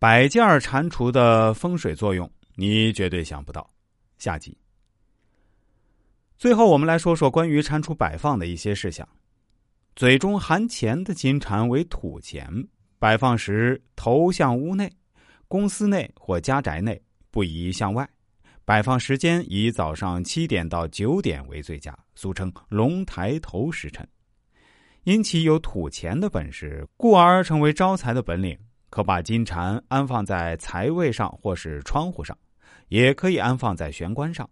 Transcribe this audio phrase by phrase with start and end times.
[0.00, 3.70] 摆件蟾蜍的风水作用，你绝对想不到。
[4.16, 4.56] 下集。
[6.38, 9.06] 最后，我们来说说关于蟾蜍摆放的一些事项。
[9.94, 12.50] 嘴中含钱的金蟾为土钱，
[12.98, 14.90] 摆放时头向屋内，
[15.46, 16.98] 公司内或家宅内，
[17.30, 18.08] 不宜向外。
[18.64, 24.08] 摆放时间以早上七点到九点为最佳，俗称龙抬头时辰。
[25.04, 28.58] 因其有土钱的本事，故而成为招财的本领。
[28.90, 32.36] 可把金蟾安放在财位上或是窗户上，
[32.88, 34.48] 也可以安放在玄关上。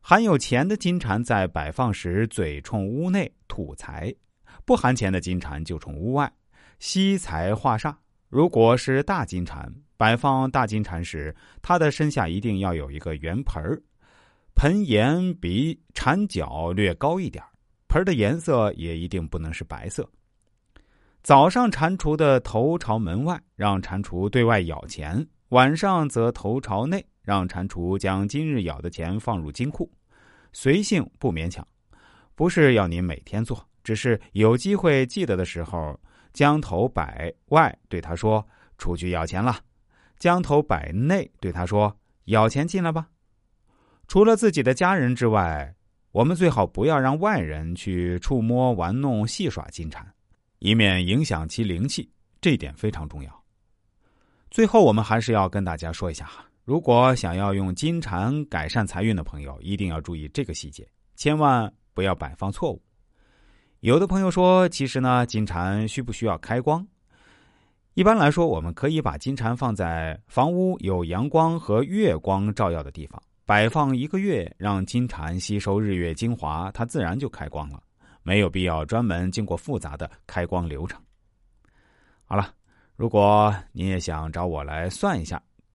[0.00, 4.14] 含有钱的金蟾在摆放时嘴冲屋内吐财，
[4.64, 6.32] 不含钱的金蟾就冲屋外
[6.78, 7.94] 吸财化煞。
[8.28, 13.82] 如果是大金蟾，摆放大金蟾时，它的身下一定要有一个圆盆儿，
[14.54, 17.42] 盆沿比蟾角略高一点
[17.88, 20.08] 盆的颜色也一定不能是白色。
[21.24, 29.90] 早上蟾蜍的头朝门外，让蟾蜍对外咬钱；晚上则头朝内，让蟾蜍将今日咬的钱放入金库。
[30.52, 31.66] 随性不勉强，
[32.34, 35.98] 不是要您每天做，只是有机会记得的时候，
[36.34, 39.56] 将头摆外对他说：“出去咬钱了。”
[40.20, 43.08] 将头摆内对他说：“咬钱进来吧。”
[44.06, 45.74] 除了自己的家人之外，
[46.12, 50.04] 我们最好不要让外人去触摸、玩弄、戏耍金蟾。
[50.58, 52.10] 以免影响其灵气，
[52.40, 53.44] 这一点非常重要。
[54.50, 62.80] 最后，我们还是要跟大家说一下哈：如果想要用金蟾改善财运的朋友，一定要注意这个细节，千万不要摆放错误。
[63.80, 66.86] 有的朋友说，其实呢，金蟾需不需要开光？
[67.94, 77.82] 一般来说，我们可以把金蟾放在房屋有阳光和月光照耀的地方，摆放一个月，让金蟾吸收日月精华，它自然就开光了。
[78.24, 81.00] 没有必要专门经过复杂的开光流程。
[82.24, 82.52] 好了，
[82.96, 85.40] 如果你也想找我来算一下，